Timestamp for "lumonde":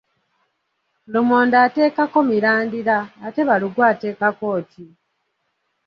1.11-1.55